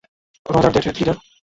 [0.45, 1.17] Roger that, red leader.